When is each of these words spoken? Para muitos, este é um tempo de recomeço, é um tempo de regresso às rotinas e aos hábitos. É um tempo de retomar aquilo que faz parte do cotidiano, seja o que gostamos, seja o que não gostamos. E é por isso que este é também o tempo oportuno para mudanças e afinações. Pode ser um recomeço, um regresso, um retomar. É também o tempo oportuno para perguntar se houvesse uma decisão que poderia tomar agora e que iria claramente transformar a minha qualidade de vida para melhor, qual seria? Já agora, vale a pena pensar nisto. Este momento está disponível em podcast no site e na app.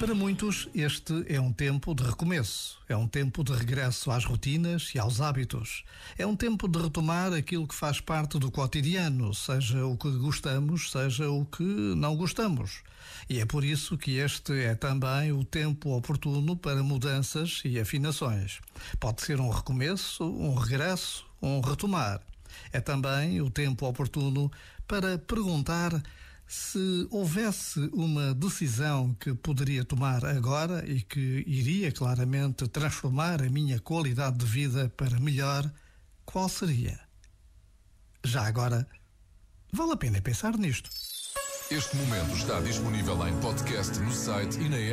Para 0.00 0.14
muitos, 0.14 0.66
este 0.74 1.26
é 1.28 1.38
um 1.38 1.52
tempo 1.52 1.94
de 1.94 2.02
recomeço, 2.02 2.80
é 2.88 2.96
um 2.96 3.06
tempo 3.06 3.44
de 3.44 3.52
regresso 3.52 4.10
às 4.10 4.24
rotinas 4.24 4.92
e 4.94 4.98
aos 4.98 5.20
hábitos. 5.20 5.84
É 6.16 6.26
um 6.26 6.34
tempo 6.34 6.66
de 6.66 6.80
retomar 6.80 7.34
aquilo 7.34 7.68
que 7.68 7.74
faz 7.74 8.00
parte 8.00 8.38
do 8.38 8.50
cotidiano, 8.50 9.34
seja 9.34 9.84
o 9.84 9.98
que 9.98 10.10
gostamos, 10.12 10.90
seja 10.90 11.28
o 11.28 11.44
que 11.44 11.62
não 11.62 12.16
gostamos. 12.16 12.82
E 13.28 13.40
é 13.40 13.44
por 13.44 13.62
isso 13.62 13.98
que 13.98 14.16
este 14.16 14.58
é 14.62 14.74
também 14.74 15.32
o 15.32 15.44
tempo 15.44 15.94
oportuno 15.94 16.56
para 16.56 16.82
mudanças 16.82 17.60
e 17.62 17.78
afinações. 17.78 18.58
Pode 18.98 19.20
ser 19.20 19.38
um 19.38 19.50
recomeço, 19.50 20.24
um 20.24 20.54
regresso, 20.54 21.26
um 21.42 21.60
retomar. 21.60 22.22
É 22.72 22.80
também 22.80 23.42
o 23.42 23.50
tempo 23.50 23.86
oportuno 23.86 24.50
para 24.88 25.18
perguntar 25.18 26.02
se 26.50 27.06
houvesse 27.12 27.78
uma 27.92 28.34
decisão 28.34 29.14
que 29.14 29.32
poderia 29.32 29.84
tomar 29.84 30.24
agora 30.24 30.84
e 30.84 31.00
que 31.00 31.44
iria 31.46 31.92
claramente 31.92 32.66
transformar 32.66 33.40
a 33.40 33.48
minha 33.48 33.78
qualidade 33.78 34.38
de 34.38 34.46
vida 34.46 34.92
para 34.96 35.20
melhor, 35.20 35.70
qual 36.24 36.48
seria? 36.48 36.98
Já 38.24 38.48
agora, 38.48 38.84
vale 39.72 39.92
a 39.92 39.96
pena 39.96 40.20
pensar 40.20 40.58
nisto. 40.58 40.90
Este 41.70 41.96
momento 41.96 42.34
está 42.34 42.58
disponível 42.58 43.28
em 43.28 43.40
podcast 43.40 43.96
no 44.00 44.12
site 44.12 44.58
e 44.58 44.68
na 44.68 44.76
app. 44.76 44.88